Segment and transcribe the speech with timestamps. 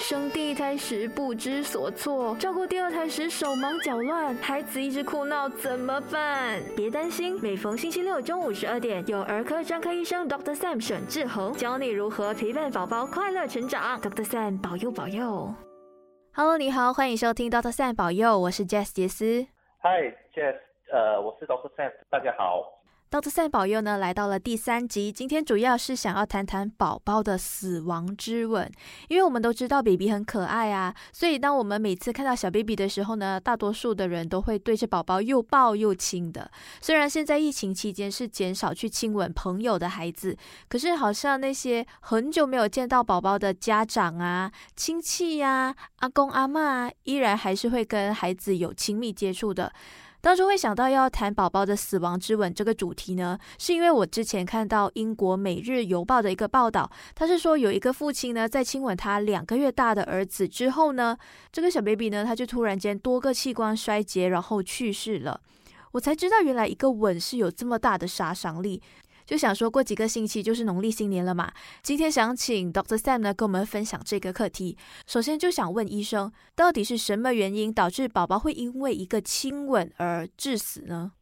[0.00, 6.60] 生第一胎时不知所措，照顾第二胎时手忙脚乱，孩子一直哭闹怎么办？
[6.76, 10.54] 别担心，每逢星期六中午十二点，有儿科专科医生 Dr.
[10.54, 14.00] Sam 沈志恒教你如何陪伴宝宝快乐成长。
[14.00, 14.24] Dr.
[14.24, 15.54] Sam 保佑保佑。
[16.34, 17.70] Hello，你好，欢迎收听 Dr.
[17.70, 19.46] Sam 保佑，我是 Jess 杰斯。
[19.82, 20.56] Hi，Jess，
[20.92, 21.70] 呃，我是 Dr.
[21.76, 22.81] Sam，大家好。
[23.12, 25.12] 道特赛保佑呢，来到了第三集。
[25.12, 28.72] 今天主要是想要谈谈宝宝的死亡之吻，
[29.08, 36.50] 因为我们都知道 baby 很可爱啊，所以当我们每次看到小 baby 的时候呢，大多数的人都会对着宝宝又抱又亲的。
[36.80, 40.34] 虽然现在疫情期间是减少去亲吻朋友的孩子，
[40.70, 49.70] 可是好像那些很久没有见到宝宝的家长啊、亲戚呀、阿公阿妈，依然还是会跟孩子有亲密接触的。
[50.22, 61.18] 当初会想到要谈宝宝的死亡之吻这个主题呢，是因为我之前看到英国《每日邮报》的一个报道，他是说有一个父亲呢，在亲吻他两个月大的儿子之后呢，
[61.50, 65.40] 这个小 baby 呢，他就突然间多个器官衰竭，然后去世了。
[65.90, 68.80] 我才知道原来一个吻是有这么大的杀伤力。
[69.32, 71.50] 就想说过几个星期就是农历新年了嘛，
[71.82, 74.76] 今天想请 Doctor Sam 呢跟我们分享这个课题。
[75.06, 81.12] 首先就想问医生，到底是什么原因导致宝宝会因为一个亲吻而致死呢？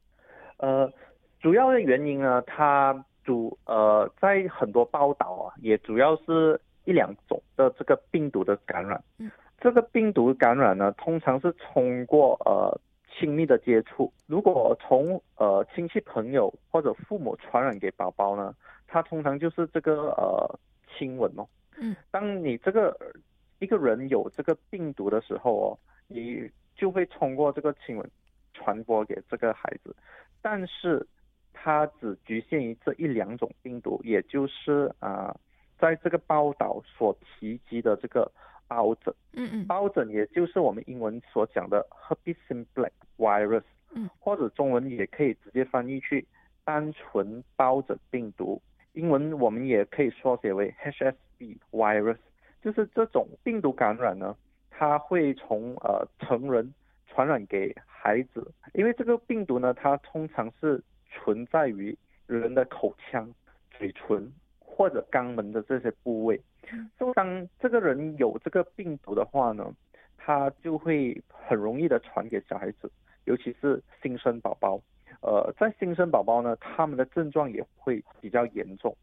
[0.56, 0.92] 呃，
[1.40, 9.00] 主要的原因呢，它主呃在很多报道啊，也主要是一两种的这个病毒的感染。
[9.18, 9.30] 嗯，
[9.60, 12.76] 这个病毒感染呢，通常是通过呃。
[13.20, 18.54] 亲密的接触，如果从呃亲戚朋友或者父母传染给宝宝呢，
[18.86, 21.46] 他通常就是这个呃亲吻哦。
[21.76, 21.94] 嗯。
[22.10, 22.96] 当你这个
[23.58, 28.10] 一个人有这个病毒的时候哦，你就会通过这个亲吻
[28.54, 29.94] 传播给这个孩子，
[30.40, 31.06] 但是
[31.52, 35.36] 它只局限于这一两种病毒，也就是啊，
[35.78, 38.32] 在这个报道所提及的这个。
[38.70, 46.24] 疱疹，嗯嗯，疱疹也就是我们英文所讲的 herpes simplex virus，嗯，或者中文也可以直接翻译去
[46.64, 48.62] 单纯疱疹病毒，
[48.92, 52.16] 英文我们也可以缩写为 HSV virus，
[52.62, 54.36] 就是这种病毒感染呢，
[54.70, 56.72] 它会从呃成人
[57.08, 61.96] 传染给孩子，因为这个病毒呢，它通常是存在于
[62.26, 63.28] 人的口腔、
[63.72, 64.32] 嘴唇
[64.80, 66.40] 或者肛门的这些部位。
[66.98, 69.70] 就当这个人有这个病毒的话呢，
[70.16, 72.90] 他就会很容易的传给小孩子，
[73.26, 74.80] 尤其是新生宝宝。
[75.20, 78.96] 呃，在新生宝宝呢，他们的症状也会比较严重。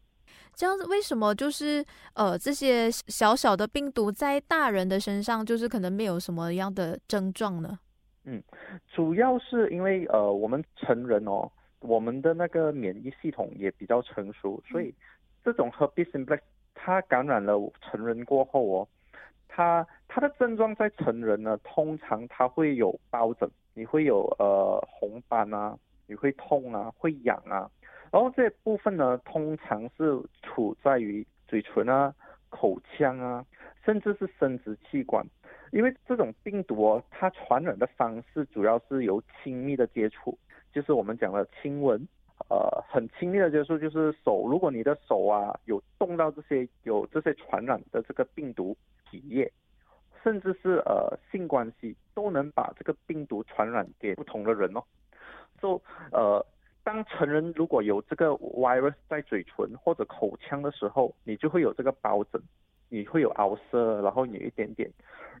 [0.52, 1.84] 这样子，为什么就是
[2.14, 7.78] 呃这些小小的病毒在大人的身上，就是可能没有什么样的症状呢？
[8.24, 8.42] 嗯，
[8.88, 14.92] 主要是因为呃我们成人哦，我们的那个免疫系统也比较成熟，所以
[15.48, 16.40] 这种 herpes simplex。
[16.74, 18.88] 它感染了成人过后哦，
[19.48, 25.76] 它它的症状在成人呢，通常它会有疱疹，你会有呃红斑啊，
[26.06, 27.68] 你会痛啊，会痒啊，
[28.12, 32.14] 然后这部分呢，通常是处在于嘴唇啊、
[32.48, 33.44] 口腔啊，
[33.84, 35.26] 甚至是生殖器官，
[35.72, 40.38] 因为这种病毒哦，它传染的方式主要是由亲密的接触，
[40.72, 42.06] 就是我们讲的亲吻。
[42.48, 48.76] 呃，很亲密的接触就是手，如果你的手啊有动到这些有这些传染的这个病毒
[49.10, 49.50] 体液，
[50.22, 54.82] 甚至是呃性关系，都能把这个病毒传染给不同的人哦。
[55.60, 55.82] 就
[56.12, 56.44] 呃，
[56.84, 62.40] 当成人如果有这个 virus 在嘴唇或者口腔的时候，你就会有这个疱疹，
[62.88, 64.88] 你会有凹色，然后有一点点，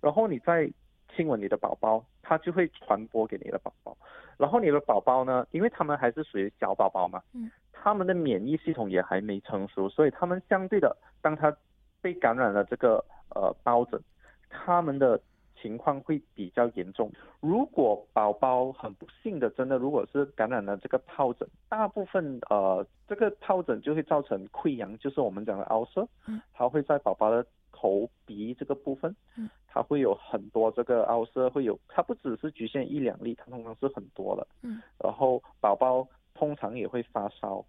[0.02, 0.68] 然后你再
[1.18, 3.98] 亲吻你的宝宝，它就会传播给你的宝宝。
[4.36, 11.52] 然后你的宝宝呢，因为他们还是属于小宝宝嘛，嗯，他们的免疫系统也还没成熟，所以他们相对的，当他
[12.00, 14.00] 被感染了这个呃疱疹，
[14.48, 15.20] 他们的
[15.60, 17.10] 情况会比较严重。
[17.40, 27.44] 如果宝宝很不幸的，真的如果是感染了这个疱疹，大部分呃这个疱疹就会造成溃疡，就是我们讲的凹色，嗯，它会在宝宝的。
[27.80, 37.64] 头鼻这个部分，嗯，它会有很多这个凹色，会有，它不只是局限一两例，它通常是很多的，嗯，然后宝宝通常也会发烧，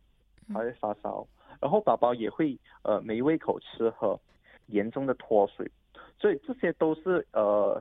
[0.51, 1.27] 还会发烧，
[1.61, 4.19] 然后宝宝也会呃没胃口吃喝，
[4.65, 5.69] 严重的脱水，
[6.19, 7.79] 所以这些都是呃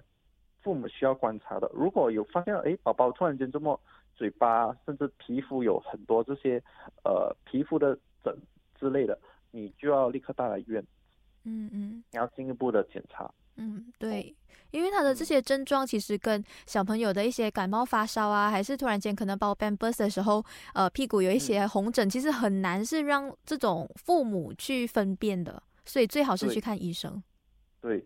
[0.61, 1.71] 父母需要观察的。
[1.73, 3.81] 如果有发现哎宝宝突然间这么
[4.15, 6.63] 嘴巴甚至皮肤有很多这些
[7.05, 8.37] 呃皮肤的疹
[8.79, 9.19] 之类的，
[9.51, 10.85] 你就要立刻带来医院。
[11.49, 13.31] 嗯嗯，你要进一步的检查。
[13.57, 14.33] 嗯，对，
[14.71, 27.21] 因为他的这些症状其实跟小朋友的一些感冒发烧啊，还是突然间可能包 b a m b u s 的时候，呃，屁股有一些红疹，其实很难是让这种父母去分辨的，所以最好是去看医生。
[27.81, 28.05] 对，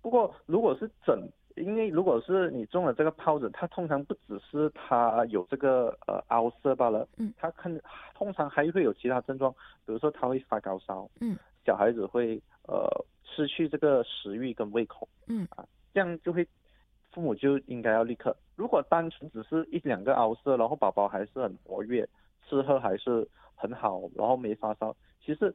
[0.00, 7.70] 不过如果是疹，因为如果是你中了这个疱疹，它通常不只是它有这个呃凹色罢了，嗯，它看
[8.14, 9.52] 通常还会有其他症状，
[9.84, 11.36] 比如说它会发高烧，嗯，
[11.66, 12.88] 小孩子会呃
[13.24, 16.46] 失去这个食欲跟胃口，嗯啊，这样就会
[17.12, 18.36] 父母就应该要立刻。
[18.56, 22.08] 如果单纯只是一两个凹色，然后宝宝还是很活跃，
[22.48, 24.94] 吃喝还是很好，然后没发烧，
[25.24, 25.52] 其实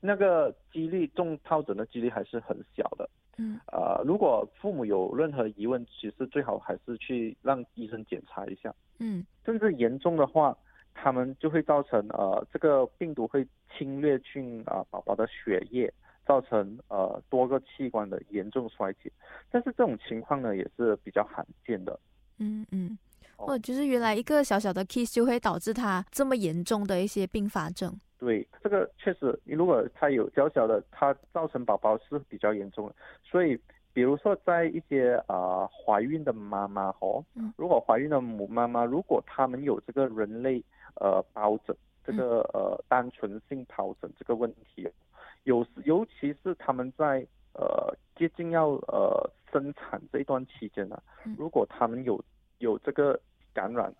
[0.00, 3.08] 那个几率中疱疹的几率还是很小的。
[3.38, 8.74] 嗯呃，如果父母有任何疑问，其实最好还是去让医生检查一下。
[8.98, 10.56] 嗯甚至严重的话，
[10.94, 15.92] 他们就会造成呃这个病毒会侵略进啊、宝宝的血液，
[16.26, 19.10] 造成呃多个器官的严重衰竭。
[19.50, 21.98] 但是这种情况呢也是比较罕见的。
[22.38, 22.98] 嗯嗯，
[23.36, 27.98] 哦哦，就是原来一个小小的 kiss 就会导致他这么严重的一些并发症。
[28.18, 32.94] 对，这个确实，如果他有小小的，它造成宝宝是比较严重的。
[33.22, 33.58] 所以，
[33.92, 40.62] 比如说在一些啊、怀孕的妈妈哦嗯，如果怀孕的母妈妈，如果他们有这个人类
[40.94, 44.88] 呃疱疹，这个呃单纯性疱疹这个问题，
[45.46, 52.22] 有尤其是他们在呃接近要呃生产这一段期间呢、嗯如果他们有
[52.58, 53.18] 有这个
[53.54, 53.92] 感染，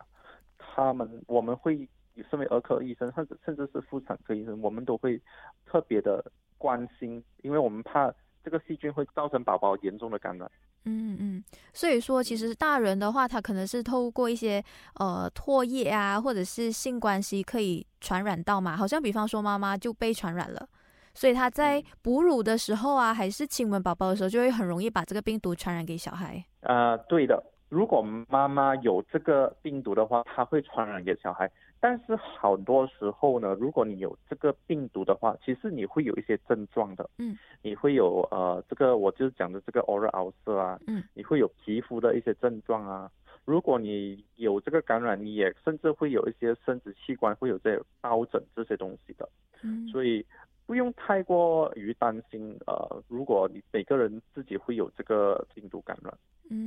[0.59, 1.89] 他们我们会
[2.31, 5.21] 身为儿科医生，甚至甚至是妇产科医生，我们都会
[5.65, 6.25] 特别的
[6.59, 8.13] 关心，因为我们怕
[8.43, 10.51] 这个细菌会造成宝宝严重的感染。
[10.89, 14.63] 嗯嗯，所以说其实大人的话，他可能是透过一些
[14.95, 18.77] 呃唾液啊，或者是性关系可以传染到嘛。
[18.77, 20.69] 好像比方说妈妈就被传染了，
[21.17, 26.45] 所以他在哺乳的时候啊，还是亲吻宝宝的时候，就会很容易把这个病毒传染给小孩。
[26.61, 27.43] 啊、对的。
[27.69, 31.51] 如果妈妈有这个病毒的话，它会传染给小孩。
[31.81, 37.09] 但是很多时候呢，如果你有这个病毒的话，其实你会有一些症状的。
[37.19, 43.11] 嗯，你会有呃这个我就是讲的这个 oral ulcer 啊，嗯，你会有皮肤的一些症状啊。
[43.45, 49.29] 如果你有这个感染，你也甚至会有一些生殖器官会有这疱疹这些东西的。
[49.62, 50.25] 嗯所以
[50.67, 52.55] 不用太过于担心。
[52.67, 56.13] 呃，如果你每个人自己会有这个病毒感染，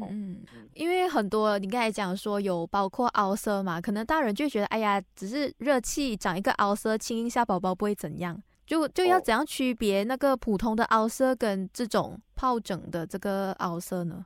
[0.01, 8.41] 哦嗯嗯嗯，因为很多你刚才讲说有包括凹色嘛，可能大人就觉得哎呀，只是热气长一个凹色，亲一下宝宝不会怎样。
[8.65, 14.23] 就就要哦怎样区别那个普通的凹色跟这种疱疹的这个凹色呢？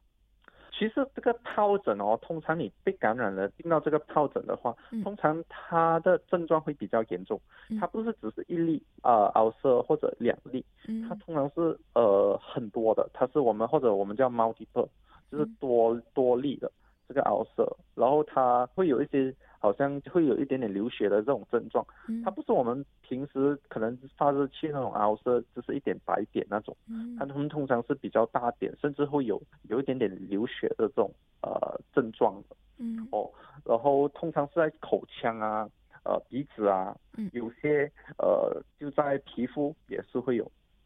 [0.84, 5.02] 其实这个疱疹哦，通常你被感染了，病到这个疱疹的话，嗯。
[5.02, 7.40] 通常它的症状会比较严重。
[7.70, 7.80] 嗯。
[7.80, 11.08] 它不是只是一例啊、呃凹色或者两粒，嗯。
[11.08, 14.90] 它通常是呃很多的，它是我们或者我们叫 multiple，
[15.32, 15.56] 就是嗯。
[15.58, 16.70] 多多例的
[17.08, 19.34] 这个凹色，然后它会有一些
[19.64, 22.22] 好像会有一点点流血的这种症状，嗯。
[22.22, 27.16] 它不是我们平时可能发热器那种凹色，就是一点白点那种，嗯。
[27.18, 31.10] 它们通常是比较大点，甚至会有有一点点流血的这种
[31.42, 32.36] 呃症状。
[32.50, 33.08] 的嗯。
[33.14, 33.32] 哦，
[33.64, 35.70] 然后通常是在口腔啊。
[36.06, 37.30] 呃，鼻子啊，嗯。
[37.32, 40.44] 有些呃就在皮肤也是会有，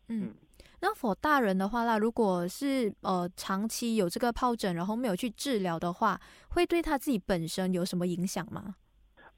[0.07, 0.25] 嗯。
[0.25, 0.33] 嗯。
[0.79, 6.19] 那否大人的话啦，如果是呃长期有这个疱疹，然后没有去治疗的话，
[6.49, 8.75] 会对他自己本身有什么影响吗？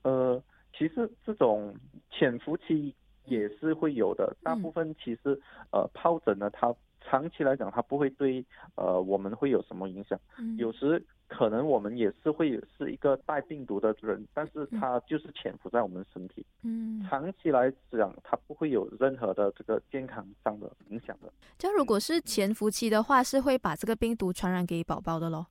[0.03, 0.41] 呃，
[0.77, 1.73] 其实这种
[2.11, 2.93] 潜伏期
[3.25, 5.39] 也是会有的，大部分其实
[5.71, 6.73] 呃疱疹呢，它
[7.09, 10.55] 长期来讲它不会对呃我们会有什么影响，嗯。
[10.57, 14.79] 有时可能我们也是会是一个带病毒的人，但是嗯。
[14.79, 25.47] 它就是潜伏在我们身体，嗯，长期来讲它不会有任何的这个健康上的影响的，就如果是潜伏期的话，是会把这个病毒传染给宝宝的咯。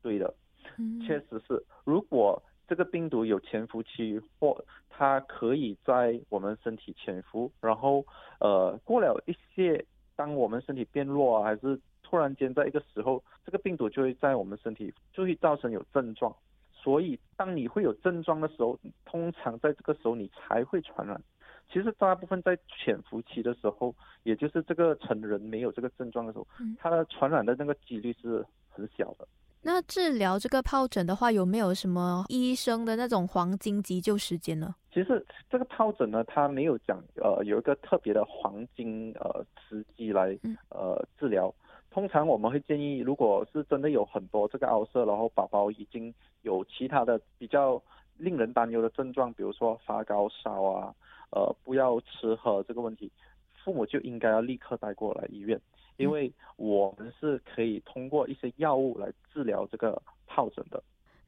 [0.00, 0.32] 对的。
[0.76, 1.00] 嗯。
[1.00, 8.04] 确实是，如果这个病毒有潜伏期，或它可以在我们身体潜伏，然后
[8.40, 9.84] 呃过了一些，
[10.22, 16.32] 当我们身体变弱啊，还是突然间在一个时候，这个病毒就会在我们身体就会造成有症状。
[16.72, 21.20] 所以当你会有症状的时候，通常在这个时候你才会传染。
[21.72, 29.26] 其实大部分在潜伏期的时候，也就是这个成人没有这个症状的时候嗯，它的传染的那个几率是很小的。
[29.62, 34.76] 那治疗这个疱疹的话，有没有什么医生的那种黄金急救时间呢？
[34.92, 41.52] 其实这个疱疹呢，它没有讲呃有一个特别的黄金呃时机来嗯呃治疗。
[41.90, 47.82] 通常我们会建议，如果是真的有很多这个凹色，然后宝宝已经有其他的比较
[48.16, 50.94] 令人担忧的症状，比如说发高烧啊，
[51.30, 53.10] 呃不要吃喝这个问题，
[53.64, 55.60] 父母就应该要立刻带过来医院，
[55.96, 60.82] 因为我们是可以通过一些药物来治疗这个疱疹的。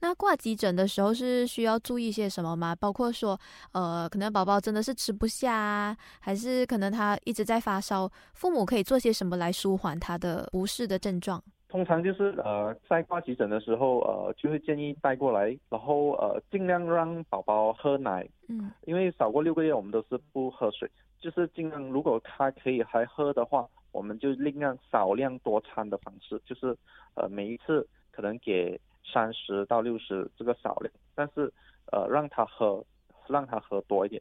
[0.04, 2.76] 那挂急诊的时候是需要注意些什么吗？
[2.76, 3.40] 包括说，
[3.72, 11.42] 呃，可能宝宝真的是吃不下啊，还是可能他一直在发烧，父母可以做些什么来舒缓他的不适的症状？
[11.70, 20.86] 通常就是呃，在挂急诊的时候，呃，就会建议带过来，然后呃，尽量让宝宝喝奶，嗯，因为少过六个月，我们都是不喝水，
[21.18, 26.76] 就是尽量如果他可以还喝的话，我们就尽量少量多餐的方式，就是
[27.14, 28.78] 呃，每一次可能给
[29.12, 31.52] 三十到六十这个少量，但是
[31.92, 32.84] 呃，让他喝，
[33.28, 34.20] 让他喝多一点，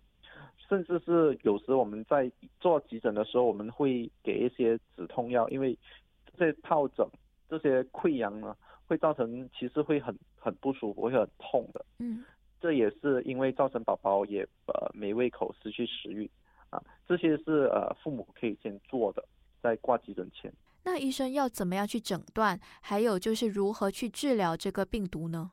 [0.70, 5.78] 甚至是有时我们在做急诊的时候，我们会给一些止痛药，因为
[6.38, 7.08] 这些疱疹。
[7.50, 8.56] 这些溃疡呢，
[8.88, 11.86] 会造成其实会很很不舒服，会很痛的。
[12.00, 12.26] 嗯，
[12.60, 16.28] 这也是因为造成宝宝也呃没胃口，失去食欲
[16.72, 16.82] 啊。
[17.06, 19.24] 这些是呃父母可以先做的，
[19.62, 20.52] 在挂急诊前。
[20.86, 22.60] 那医生要怎么样去诊断？
[22.82, 25.52] 还有就是如何去治疗这个病毒呢？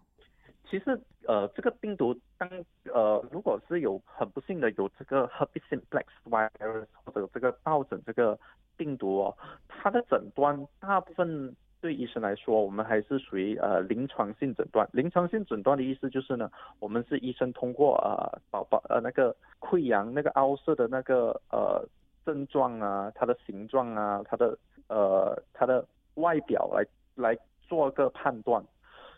[0.68, 2.48] 其实呃这个病毒当
[2.92, 8.38] 呃如果是有很不幸的有这个 herpes simplex virus 或者这个疱疹这个
[8.76, 9.36] 病毒哦，
[9.68, 11.54] 它的诊断大部分。
[11.82, 14.86] 对医生来说，我们还是属于呃临床性诊断。
[14.92, 21.82] 临床性诊断的意思就是呢，我们是医生通过呃宝宝呃那个溃疡那个凹色的那个呃
[22.26, 24.58] 症状啊，它的形状啊，它的
[24.90, 25.82] 呃它的
[26.16, 28.62] 外表来来做个判断。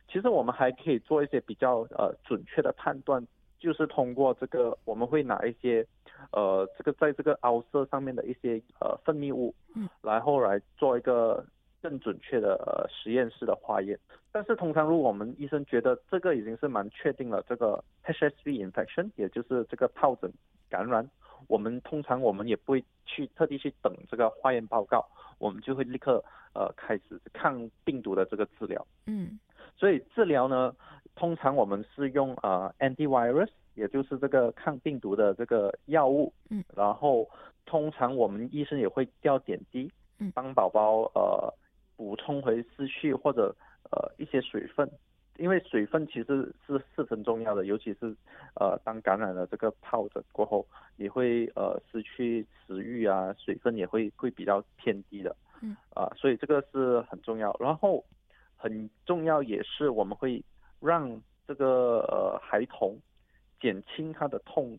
[0.06, 3.26] 其实我们还可以做一些比较呃准确的判断，
[3.58, 5.84] 就是通过这个我们会拿一些
[6.30, 11.44] 呃这个在这个凹色上面的一些呃分泌物，嗯，然后来做一个。
[11.82, 13.98] 更准确的呃实验室的化验，
[14.30, 20.32] 但是通常如果我们医生觉得这个已经是蛮确定了，这个 HSV infection，也就是这个疱疹
[20.70, 21.10] 感染，
[21.48, 25.06] 我们通常我们也不会去特地去等这个化验报告，
[25.38, 26.22] 我们就会立刻
[26.54, 28.86] 呃开始抗病毒的这个治疗。
[29.06, 29.38] 嗯，
[29.76, 30.74] 所以治疗呢，
[31.14, 36.32] 通常我们是用呃 antivirus，也就是这个抗病毒的这个药物。
[36.50, 37.28] 嗯，然后
[37.66, 41.54] 通常我们医生也会吊点滴，嗯，帮宝宝呃。
[41.94, 43.54] 补充回失去或者
[43.92, 44.90] 呃一些水分，
[45.38, 48.14] 因为水分其实是十分重要的，尤其是
[48.54, 57.56] 呃当感染了这个疱疹过后，你会呃失去食欲啊，水分也会会比较偏低的，嗯啊，所以这个是很重要。
[57.58, 58.04] 然后
[58.56, 60.44] 很重要也是我们会
[60.80, 62.96] 让这个呃孩童
[63.60, 64.78] 减轻他的痛。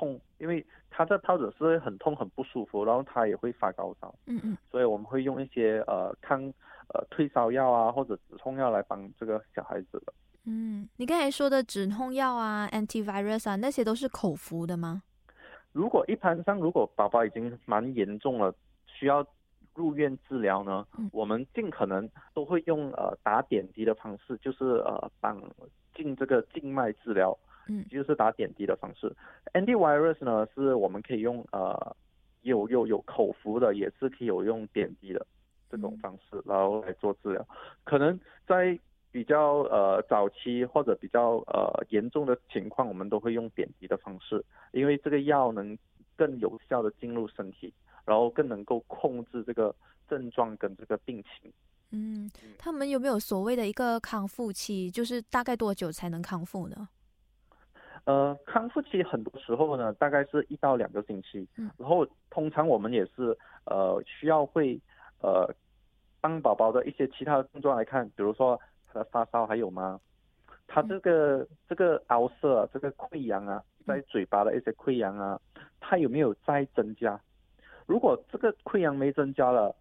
[0.00, 6.40] 痛，因为他这疱疹是很痛很不舒服，然后他也会发高烧，嗯嗯，所以我们会用一些呃抗
[6.94, 10.12] 呃退烧药啊或者止痛药来帮这个小孩子的。
[10.46, 15.02] 嗯，你刚才说的止痛药啊，antivirus 啊，那些都是口服的吗？
[15.72, 18.54] 如果一般上如果宝宝已经蛮严重了，
[18.86, 19.24] 需要
[19.74, 25.38] 入院治疗呢，我们尽可能都会用呃打点滴的方式，就是呃帮
[25.94, 27.36] 进这个静脉治疗。
[27.68, 29.14] 嗯，就是打点滴的方式。
[29.52, 31.96] Antivirus 呢，是我们可以用呃
[32.42, 35.26] 有有有口服的，也是可以有用点滴的
[35.70, 37.46] 这种方式，然后来做治疗。
[37.84, 38.78] 可能在
[39.12, 45.76] 比较呃早期或者比较呃严重的情况，我们都会用点滴的方式，因为这个药能
[46.16, 47.72] 更有效的进入身体，
[48.04, 49.74] 然后更能够控制这个
[50.08, 51.52] 症状跟这个病情。
[51.92, 54.88] 嗯，他们有没有所谓的一个康复期？
[54.88, 56.88] 就是大概多久才能康复呢？
[58.04, 61.46] 呃，康复期很多时候呢，大概是一到两个星期。
[61.56, 64.80] 嗯，然后通常我们也是呃需要会
[65.22, 65.48] 呃
[66.20, 70.00] 帮宝宝的一些其他的症状来看，比如说他的发烧还有吗？
[70.66, 75.40] 他这个这个凹色、这个溃疡啊，在嘴巴的一些溃疡啊，
[75.80, 77.20] 他有没有再增加？
[77.86, 79.74] 如果这个溃疡没增加了，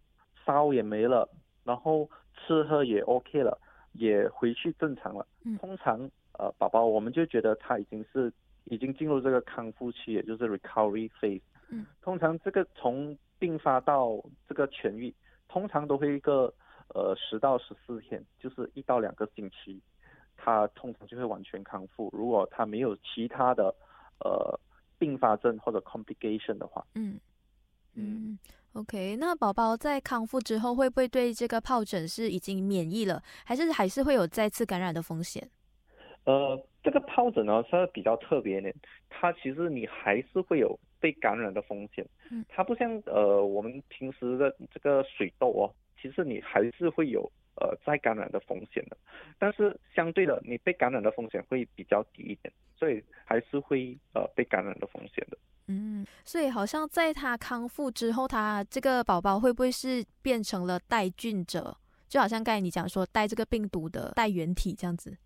[0.45, 1.29] 烧也没了，
[1.63, 3.57] 然后吃喝也 OK 了，
[3.93, 5.25] 也回去正常了，
[5.59, 6.09] 通常。
[6.39, 8.31] 呃，宝宝，我们就觉得他已经是
[8.63, 11.41] 已经进入这个康复期，也就是 recovery phase。
[11.67, 14.17] 嗯，通常这个从病发到
[14.48, 15.13] 这个痊愈，
[15.50, 16.53] 通常都会一个
[16.96, 19.81] 呃十到十四天，就是一到两个星期，
[20.38, 22.10] 他通常就会完全康复。
[22.13, 23.75] 如果他没有其他的
[24.19, 24.58] 呃
[24.98, 27.19] 并发症或者 complication 的话，嗯
[27.96, 28.39] 嗯
[28.74, 35.50] ，OK，那宝宝在康复之后会不会对这个疱疹是已经免疫了，还是还是会有再次感染的风险？
[36.29, 38.75] 呃，这个疱疹呢，它比较特别一点，
[39.09, 42.05] 它其实你还是会有被感染的风险。
[42.29, 47.21] 嗯，它不像呃我们平时的这个水痘哦，其实你还是会有
[47.55, 48.98] 呃再感染的风险的。
[49.39, 55.38] 但是相对的，你被感染的风险会比较低一点，所以还是会呃被感染的风险的。
[55.65, 61.75] 嗯，所以好像在他康复之后，他这个宝宝会不会是变成了带菌者？
[62.07, 65.17] 就好像刚才你讲说带这个病毒的带原体这样子。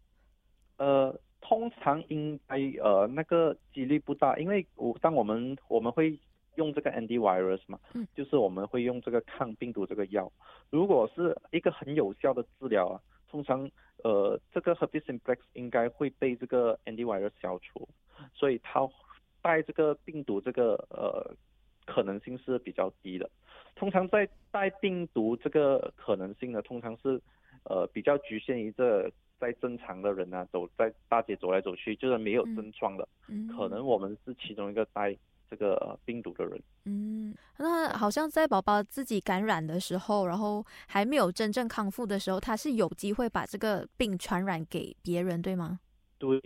[0.83, 6.19] 呃，通常应该呃那个几率不大，因为我当我们我们会
[6.55, 10.29] 用这个 antivirus 嘛，嗯，就是我们会用这个抗病毒这个药。
[10.69, 12.99] 如果是一个很有效的治疗啊，
[13.31, 13.69] 通常
[14.03, 17.87] 呃这个 herpes simplex 应该会被这个 antivirus 消除，
[18.33, 18.81] 所以它
[19.41, 21.33] 带这个病毒这个呃
[21.85, 23.29] 可能性是比较低的。
[23.75, 27.21] 通常在带病毒这个可能性呢，通常是
[27.63, 29.09] 呃比较局限于这
[29.43, 35.13] 在正常的人啊，走在大街走来走去，就是没有症状的，嗯，可能我们是其中一个带
[35.50, 36.62] 这个病毒的人。
[36.85, 45.81] 嗯，那好像在宝宝自己感染的时候，然后还没有真正康复的时候，他是有机会把这个病传染给别人，对吗？
[46.17, 46.41] 对，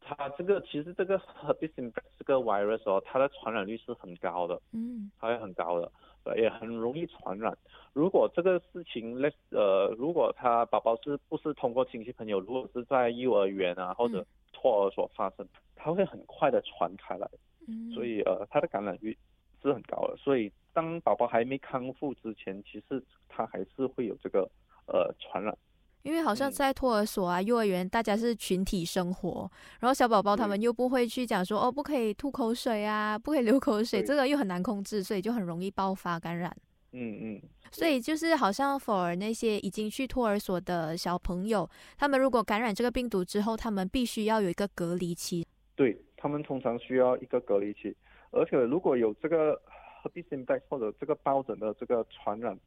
[0.00, 5.10] 他这个其实这个 herpes 这个 virus 哦，它的传染率是很高的，嗯。
[5.20, 5.90] 它会很高的，
[6.24, 7.56] 呃也很容易传染。
[7.92, 17.28] 如果这个事情类呃，如果他宝宝是不是通过亲戚朋友，如果是在幼儿园啊或者托儿所发生，他会很快的传开来，
[17.66, 19.16] 嗯，所以呃他的感染率
[19.62, 20.16] 是很高的。
[20.16, 24.48] 所以当宝宝还没康复之前，其实他还是会有这个
[24.86, 25.56] 呃传染。
[26.02, 36.54] 因为好像嗯在托儿所啊、幼儿园，大家是群体生活，然后小宝宝他们又不会去讲说哦，不可以吐口水啊，不可以流口水，这个又很难控制，所以就很容易爆发感染。
[36.92, 45.46] 嗯嗯，所以就是好像 for 那些已经去托儿所的小朋友，他们如果感染这个病毒之后，他们必须要有一个隔离期。
[45.76, 47.96] 对他们通常需要一个隔离期，
[48.32, 49.52] 而且如果有这个
[50.02, 52.58] herpes simplex 或者这个疱疹的这个传染，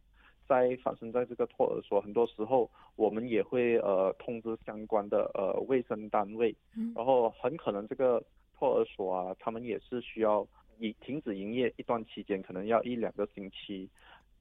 [0.48, 6.92] 在发生在这个托儿所，很多时候我们也会呃通知相关的呃卫生单位，嗯。
[6.96, 8.24] 然后很可能这个
[8.58, 10.46] 托儿所啊，他们也是需要
[10.80, 13.90] 以停止营业一段期间，可能要一两个星期，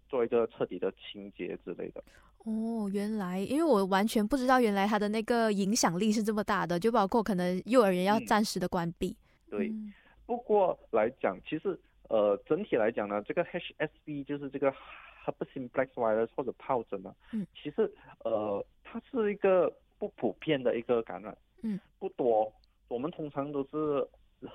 [0.08, 2.02] 做一个彻底的清洁之类的。
[2.44, 8.26] 哦，原来因为我完全不知道，原来它的那个影响力是这么大的，就包括可能幼儿园要嗯。
[8.26, 9.16] 暂时的关闭。
[9.48, 9.92] 对，嗯。
[10.26, 11.78] 不过来讲，其实
[12.08, 14.72] 呃整体来讲呢，这个 H S B 就是这个
[15.24, 17.90] herpes simplex virus 或者疱疹呢，嗯，其实
[18.24, 22.52] 呃它是一个不普遍的一个感染，嗯，不多，
[22.88, 24.06] 我们通常都是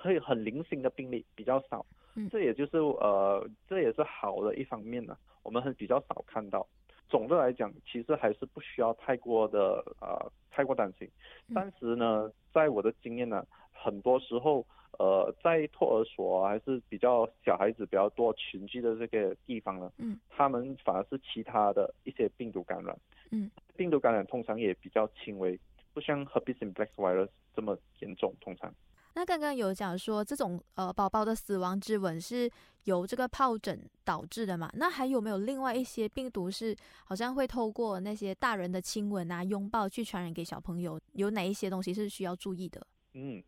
[0.02, 6.68] 会很零星的病例比较少，嗯这也就是呃这也是好的一方面呢，我们很比较少看到。
[7.10, 11.10] 总的来讲，其实还是不需要太过的呃太过担心。
[11.48, 14.66] 嗯但是呢，在我的经验呢，很多时候
[15.00, 22.98] 呃在托儿所啊还是比较小孩子比较多群居的这个地方呢，嗯，他们反而是其他的一些病毒感染，
[23.32, 25.60] 嗯，病毒感染通常也比较轻微，
[25.94, 28.74] 不像 herpes simplex virus 这么严重，通常。
[29.14, 32.48] 那刚刚有讲说这种呃宝宝的死亡之吻是
[32.84, 34.70] 由这个疱疹导致的嘛？
[34.76, 41.00] 那还有没有另外一些病毒是好像会透过那些大人的亲吻啊、拥抱去传染给小朋友？
[41.14, 42.86] 有哪一些东西是需要注意的？
[43.16, 43.44] 嗯，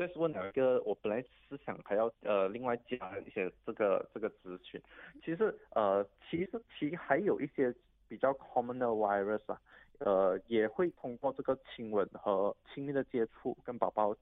[0.00, 4.80] 这是问了一个我本来是想还要呃另外加一些这个这个咨询。
[5.22, 7.74] 其实呃其实其还有一些
[8.08, 9.60] 比较 common 的 virus 啊，
[9.98, 14.16] 呃也会通过这个亲吻和亲密的接触跟宝宝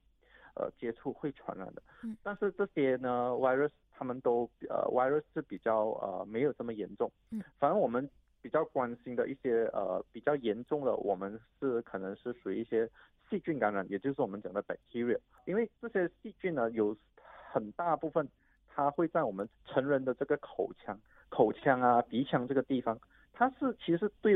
[0.56, 1.80] 呃接触会传染的。
[2.02, 7.08] 嗯但是这些呢 virus 他们都呃 virus 是比较呃没有这么严重。
[7.30, 7.40] 嗯。
[7.56, 8.10] 反正我们
[8.40, 12.88] 比较关心的一些呃比较严重的，我们是可能是属于一些
[13.28, 15.18] 细菌感染，也就是我们讲的 bacteria。
[15.44, 16.96] 因为这些细菌呢，有
[17.52, 18.28] 很大部分
[18.68, 20.98] 它会在我们成人的这个口腔、
[21.28, 22.98] 口腔啊、鼻腔这个地方，
[23.32, 24.34] 它是其实对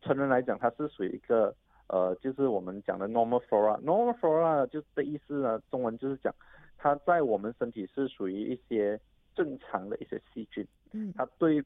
[0.00, 1.54] 成人来讲，它是属于一个
[1.88, 3.80] 呃，就是我们讲的 normal flora。
[3.82, 6.34] normal flora 就是的意思呢，中文就是讲
[6.78, 8.98] 它在我们身体是属于一些
[9.34, 10.66] 正常的一些细菌。
[10.92, 11.62] 嗯它对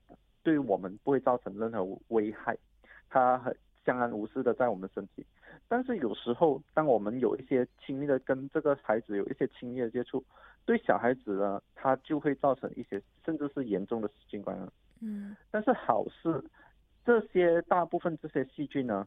[0.47, 2.57] 对我们不会造成任何危害，
[3.09, 5.27] 它很相安无事的在我们身体。
[5.67, 10.23] 但是有时候，当我们有一些亲密的跟这个孩子有一些亲密的接触，
[10.65, 14.71] 对小孩子呢，他就会造成一些甚至是严重的细菌感染。
[15.01, 16.45] 嗯但是好事，
[17.05, 19.05] 这些大部分这些细菌呢，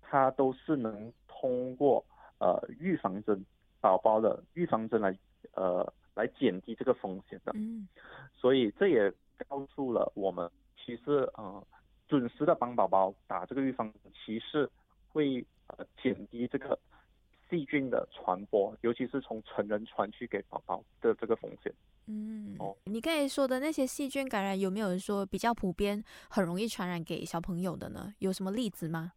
[0.00, 2.04] 它都是能通过
[2.38, 3.44] 呃预防针
[3.80, 5.18] 宝宝的预防针来
[5.54, 7.50] 呃来减低这个风险的。
[7.56, 7.88] 嗯
[8.36, 9.12] 所以这也
[9.48, 10.48] 告诉了我们，
[10.86, 11.66] 其实呃
[12.06, 14.70] 准时的帮宝宝打这个预防针，其实
[15.08, 16.78] 会呃减低这个
[17.50, 21.72] 细菌的传播，尤其是从成人传去给宝宝的这个风险。
[22.06, 28.14] 嗯哦，你刚才说的那些细菌感染，有没有说比较普遍、很容易传染给小朋友的呢？
[28.20, 29.12] 有什么例子吗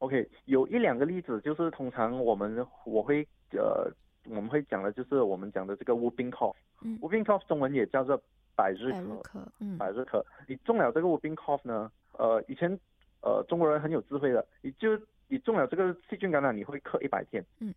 [0.00, 3.90] ？OK，有一两个例子，就是通常我们我会呃
[4.26, 6.54] 我们会讲的，就是我们讲的这个 whooping cough。
[6.82, 8.22] 嗯 whooping cough 中文也叫做
[8.54, 9.44] 百日咳。
[9.60, 12.78] 嗯百日咳，你中了这个 whooping cough 呢，呃，以前
[13.22, 17.74] 呃中国人很有智慧的，你就你中了这个细菌感染，你会咳一百天，嗯，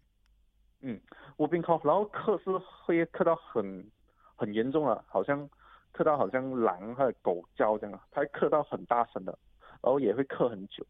[0.81, 0.99] 嗯
[1.37, 2.49] ，whooping cough，然后咳是
[2.83, 3.85] 会咳到很
[4.35, 5.49] 很严重了，好像
[5.93, 9.37] 咳到好像狼或者狗叫这样，它会咳到很大声的，
[9.81, 10.85] 然后也会咳很久，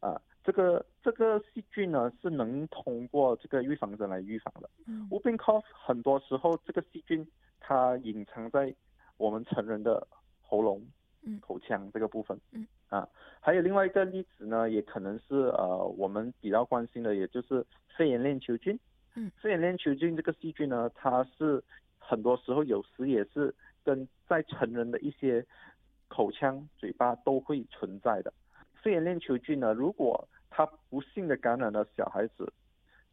[0.00, 4.68] 啊，这个这个细菌呢是能通过这个预防针来预防的。
[4.86, 7.24] 嗯 whooping cough 很多时候这个细菌
[7.60, 8.74] 它隐藏在
[9.22, 10.04] 我们成人的
[10.40, 10.82] 喉咙、
[11.22, 12.36] 嗯口腔这个部分。
[12.50, 12.66] 嗯。
[12.88, 13.08] 啊，
[13.40, 17.64] 还有另外一个例子呢，也可能是呃我们比较关心的，也就是
[17.96, 18.78] 肺炎链球菌。
[19.14, 19.30] 嗯。
[19.40, 21.62] 肺炎链球菌这个细菌呢，它是
[21.98, 23.54] 很多时候有时也是
[23.84, 25.46] 跟在成人的一些
[26.08, 28.32] 口腔、嘴巴都会存在的。
[28.82, 32.52] 肺炎链球菌呢，如果它不幸的感染了小孩子，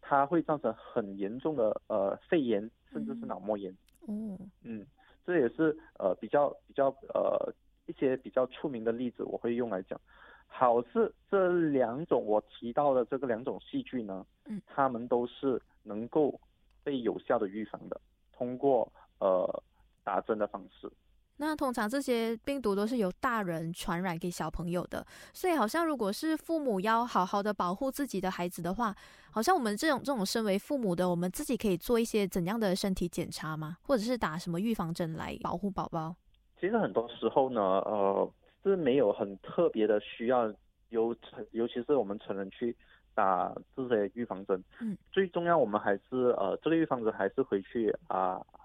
[0.02, 3.72] 它会造成很严重的呃肺炎，甚至是脑膜炎。
[4.08, 4.86] 哦，嗯，
[5.26, 7.54] 这也是呃比较比较呃
[7.86, 10.00] 一些比较出名的例子，我会用来讲。
[10.48, 16.40] 好是这两种我提到的这个两种细菌呢，嗯，它们都是能够
[16.84, 18.02] 被有效的预防的，
[18.34, 19.64] 通过呃
[20.04, 20.92] 打针的方式。
[21.42, 28.94] 那通常这些病毒都是由大人传染给小朋友的，所以好像如果是父母要好好的保护自己的孩子的话，
[29.32, 33.78] 好像我们这种这种身为父母的，我们自己可以做一些怎样的身体检查吗？
[33.84, 36.14] 或者是打什么预防针来保护宝宝？
[36.60, 38.30] 其实很多时候呢，呃，
[38.64, 40.54] 是没有很特别的需要
[40.90, 42.76] 由成，尤其是我们成人去
[43.16, 44.62] 打这些预防针。
[44.82, 48.59] 嗯，最重要我们还是呃，这个预防针还是回去啊呃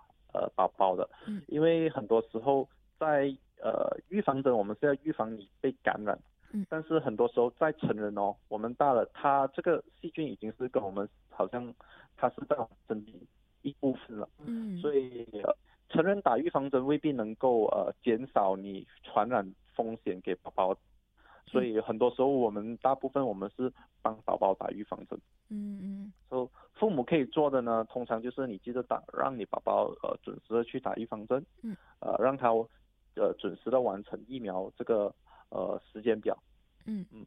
[0.54, 1.08] 宝宝的。
[1.26, 2.68] 嗯，因为很多时候
[2.98, 6.18] 在呃预防针，我们是要预防你被感染。
[6.52, 11.74] 嗯，但是很多时候在成人哦，我们大了，它这个细菌已经是跟我们好像
[12.16, 13.26] 它是在我们身体
[13.62, 14.28] 一部分了。
[14.46, 15.56] 嗯，所以、呃
[15.90, 20.76] 成人打预防针未必能够呃减少你传染风险给宝宝，
[21.46, 25.16] 所以很多时候我们大部分我们是帮宝宝打预防针。
[25.50, 32.48] 嗯嗯所以父母可以做的呢，通常就是你记得打，让你宝宝呃准时的去打预防针，嗯，呃让他
[33.14, 35.14] 呃准时的完成疫苗这个
[35.50, 36.36] 呃时间表。
[36.86, 37.24] 嗯嗯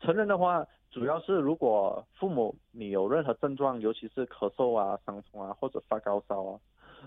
[0.00, 6.60] 成人的话，主要是如果父母你有任何症状，尤其是咳嗽啊、伤风啊或者发高烧啊，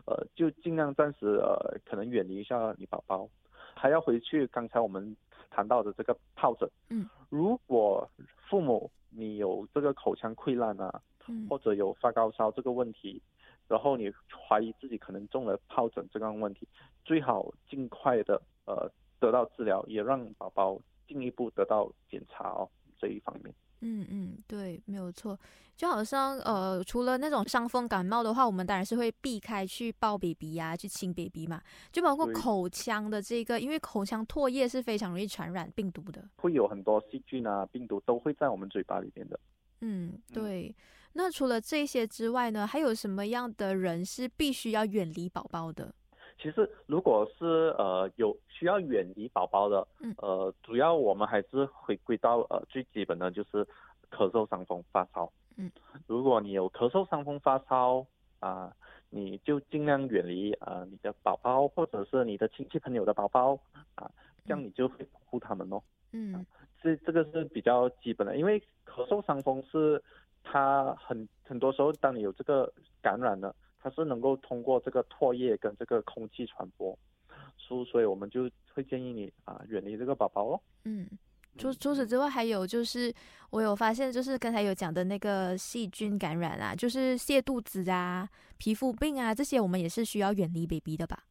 [0.05, 3.27] 呃，就尽量暂时呃可能远离一下你宝宝，
[3.75, 5.15] 还要回去刚才我们
[5.49, 6.69] 谈到的这个疱疹。
[6.89, 8.09] 嗯，如果
[8.49, 11.01] 父母你有这个口腔溃烂啊，嗯
[11.49, 13.21] 或者有发高烧这个问题，
[13.67, 14.11] 然后你
[14.47, 16.67] 怀疑自己可能中了疱疹这个问题，
[17.03, 23.53] 最好尽快的呃得到治疗，也让宝宝进一步得到检查哦这一方面。
[23.83, 25.37] 嗯嗯，对，没有错。
[25.75, 31.59] 就好像呃，除了那种伤风感冒的话，我们当然是会避开去抱 baby 呀、去亲 baby 嘛。
[31.91, 36.23] 就包括口腔的这个，因为口腔唾液是非常容易传染病毒的。
[36.35, 39.39] 会有很多细菌啊、病毒都会在我们嘴巴里面的。
[39.79, 40.75] 嗯，对。
[41.13, 45.93] 那除了这些之外呢，还有什么样的人是必须要远离宝宝的？
[46.41, 47.45] 其实，如果是
[47.77, 53.63] 呃有需要远离宝宝的，嗯呃，主要我们还是回归到呃最基本的就是
[54.09, 55.31] 咳嗽、伤风、发烧。
[55.57, 55.69] 嗯，
[56.07, 58.03] 如果你有咳嗽、伤风、发烧
[58.39, 58.73] 啊、
[59.11, 63.53] 你就尽量远离啊、你的宝宝或者是你的亲戚朋友的宝宝
[63.93, 64.09] 啊，
[64.45, 65.79] 这样你就会保护他们哦。
[66.13, 66.43] 嗯
[66.81, 70.01] 这这个是比较基本的，因为咳嗽伤风是
[70.43, 76.97] 它很很多时候，当你有这个感染了，它是能够通过这个唾液跟这个空气传播，
[77.57, 80.61] 所所以我们就会建议你啊远离这个宝宝哦。
[80.85, 81.07] 嗯。
[81.57, 83.13] 除除此之外，还有就是
[83.49, 88.25] 我有发现，就是刚才有讲的那个细菌感染啊，就是泻肚子啊、
[88.57, 91.25] 皮肤病啊这些，我们也是需要远离 baby 的吧？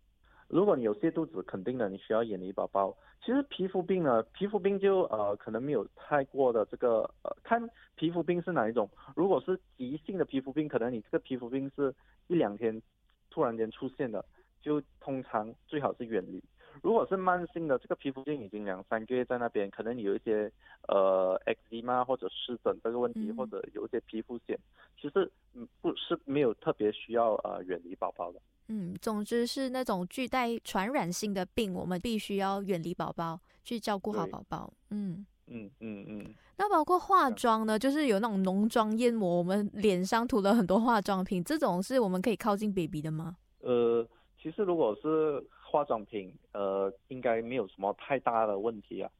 [0.50, 2.96] 如果你有泻肚子，肯定的你需要远离宝宝。
[3.24, 8.90] 其实皮肤病呢，皮肤病就呃可能没有太过的这个呃看皮肤病是哪一种。
[9.14, 11.94] 如果是急性的皮肤病，可能你这个皮肤病是
[12.26, 12.82] 一两天
[13.30, 14.24] 突然间出现的，
[14.60, 16.42] 就通常最好是远离。
[16.82, 20.50] 如果是慢性的，这个皮肤病已经两三个月在那边，可能你有一些
[20.88, 24.56] 呃 eczema 或者湿疹这个问题，或者有一些皮肤癣，
[25.00, 28.40] 其实嗯不是没有特别需要呃远离宝宝的。
[28.72, 34.72] 嗯，总之是那种具带传染性的病，我们必须要远离宝宝，去照顾好对宝宝。
[34.90, 36.34] 嗯，嗯嗯嗯。
[36.56, 43.36] 那包括化妆呢，就是有那种浓妆艳抹，我们脸上涂了很多化妆品，这种是我们可以靠近 baby 的吗？
[43.58, 44.06] 呃，
[44.40, 49.10] 其实如果是化妆品，呃，应该没有什么太大的问题啊，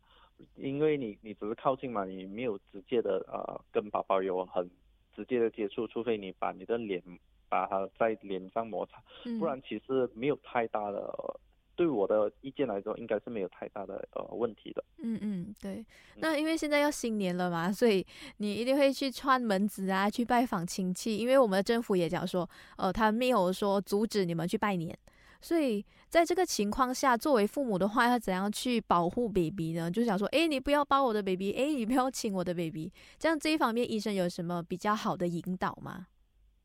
[0.54, 4.70] 因为你你只是靠近嘛，你没有直接的呃跟宝宝有很
[5.16, 7.02] 直接的接触，除非你把你的脸
[7.50, 11.40] 把它在脸上摩擦，嗯，不然其实没有太大的、呃
[11.76, 14.84] 对我的意见来说，应该是没有太大的呃问题的。
[14.98, 15.82] 嗯嗯，对。
[16.16, 21.16] 那因为现在要新年了嘛，所以你一定会去串门子啊，去拜访亲戚。
[21.16, 24.94] 因为我们的政府也讲说，呃，他没有说阻止你们去拜年。
[25.40, 29.90] 所以在这个情况下，作为父母的话，要怎样去保护 baby 呢？
[29.90, 32.92] 就想说，哎，你不要抱我的 baby，哎，你不要亲我的 baby。
[33.18, 36.08] 这样这一方面，医生有什么比较好的引导吗？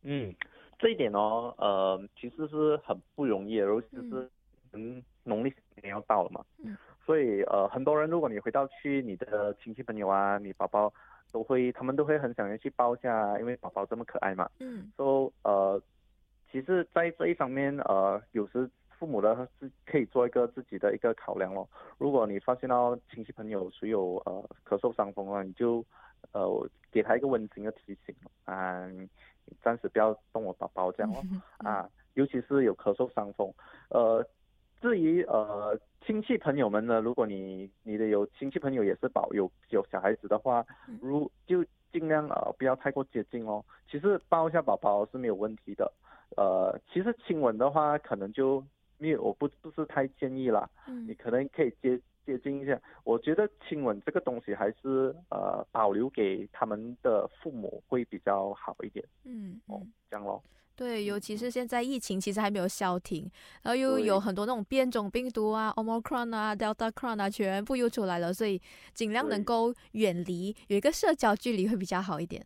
[0.03, 0.35] 嗯，
[0.85, 4.29] 这一点哦，呃，其实是很不容易的，尤其是
[4.73, 10.93] 嗯，农历年要到了嘛，嗯，所以呃，很多人如果你回到去你的亲戚朋友啊，你宝宝
[11.31, 15.81] 都会，他们都会很想要去抱一下，因为宝宝这么可爱嘛，嗯，说呃。
[16.51, 21.67] 其实，在这一方面，呃，有时父母的是可以做一个自己的一个考量咯。
[21.97, 25.83] 如果你发现到亲戚朋友谁有呃咳嗽伤风啊，你就
[26.31, 28.89] 呃我给他一个温馨的提醒啊，
[29.61, 31.21] 暂时不要动我宝宝这样哦
[31.57, 33.53] 啊，尤其是有咳嗽伤风。
[33.89, 34.25] 呃，
[34.81, 40.65] 至于呃亲戚朋友们呢，如果你你的有亲戚朋友也是宝有有小孩子的话，
[41.01, 43.63] 如就尽量呃不要太过接近哦。
[43.89, 45.91] 其实抱一下宝宝是没有问题的。
[46.37, 48.63] 呃，其实亲吻的话，可能就
[48.97, 50.69] 没有，我不不是太建议啦。
[50.87, 52.81] 嗯，你可能可以接接近一下。
[53.03, 59.05] 我觉得亲吻这个东西还是呃保留给他们的父母会比较好一点。
[59.23, 60.43] 嗯，哦，这样咯。
[60.75, 63.29] 对，尤其是现在疫情其实还没有消停，
[63.61, 68.61] 然后又有很多那种变种病毒啊，Omicron 啊，Delta Cron 啊，全部又出来了，所以
[68.93, 72.45] 尽量能够远离，有一个社交距离会比较好一点。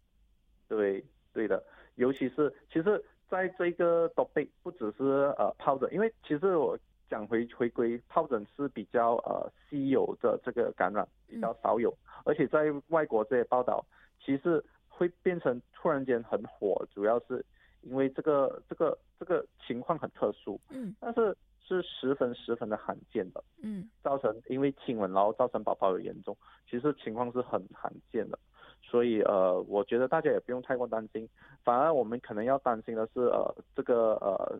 [0.68, 1.64] 对，对的，
[1.96, 3.04] 尤其是其实。
[3.30, 5.04] 在这个 topic 不只是
[5.38, 6.76] 呃泡着，因为其实我
[7.10, 11.94] 讲回回归疱疹是比较呃稀有的这个感染，比较少有，
[12.26, 13.84] 而且在外国这些报道，
[14.24, 17.44] 其实会变成突然间很火，主要是
[17.82, 26.36] 因为这个这个这个情况很特殊，嗯，但是是十分十分的罕见的，嗯，造成因为亲吻然后造成宝宝有严重，
[26.70, 28.38] 其实情况是很罕见的。
[28.82, 31.28] 所以呃，我觉得大家也不用太过担心，
[31.64, 34.58] 反而我们可能要担心的是呃这个呃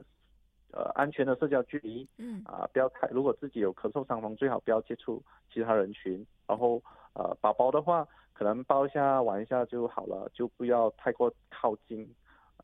[0.72, 5.22] 呃安全的社交距离，嗯啊不要太，如果自己有咳嗽伤风，最好不要接触
[5.54, 6.82] 其他人群，然后
[7.14, 12.08] 呃宝宝的话可能抱一下玩一下就好了，就不要太过靠近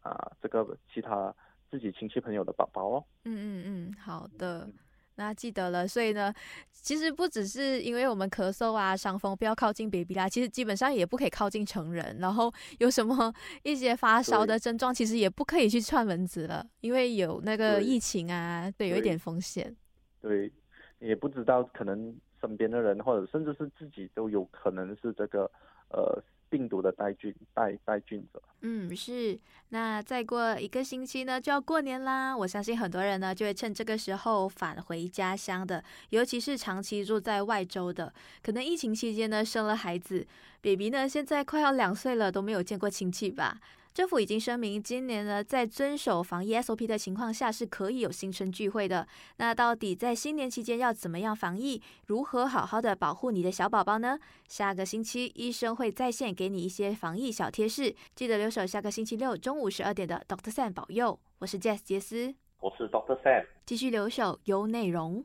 [0.02, 1.34] 啊这个其他
[1.70, 3.04] 自己亲戚朋友的宝宝哦。
[3.24, 4.70] 嗯嗯嗯，好的。
[5.17, 6.34] 那记得了，所以呢，
[6.71, 12.17] 其实不只是因为我们咳嗽啊、伤风，不要靠近 baby 啦，其实基本上也不可以靠近成人。
[12.19, 19.75] 然后有什么 一些发烧的症状，其实也不可以去串蚊子了，因为有那个疫情啊，对，有一点风险。
[20.21, 20.51] 对，
[20.99, 25.49] 也不知道可能身边的人或者甚至是自己都有可能是这个
[25.89, 26.21] 呃。
[26.56, 29.38] 病毒的带菌带带菌者，嗯，是。
[29.70, 32.36] 那再过一个星期呢，就要过年啦。
[32.38, 40.26] 我相信很多人呢，就会趁这个时候返回家乡的，尤其是长期住在外州的，可能疫情期间呢生了孩子
[40.62, 43.60] ，baby 呢现在快要两岁了，都没有见过亲戚吧。
[43.95, 49.08] 政府已经声明，今年呢，在遵守防疫 SOP 的情况下，是可以有新春聚会的。
[49.38, 51.81] 那到底在新年期间要怎么样防疫？
[52.08, 54.19] 如何好好的保护你的小宝宝呢？
[54.49, 61.17] 下个星期医生会在线给你一些防疫小贴士，记得留守下个星期六中午十二点的 Doctor Sam 保佑。
[61.39, 65.23] 我是 Jess 杰斯，我是 Doctor Sam，继续留守有内容。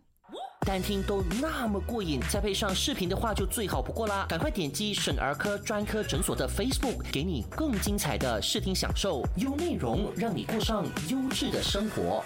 [0.67, 4.27] 单听都那么过瘾，再配上视频的话就最好不过啦！
[4.29, 12.23] 赶快点击省儿科专科诊所的 Facebook，给你更精彩的视听享受，有内容让你过上优质的生活。